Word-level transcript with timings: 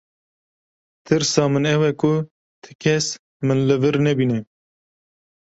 Tirsa 1.05 1.43
min 1.51 1.65
ew 1.73 1.81
e 1.89 1.91
ku 2.01 2.13
ti 2.61 2.71
kes 2.83 3.05
min 3.45 3.59
li 3.67 3.75
vir 3.81 3.95
nebîne. 4.05 4.39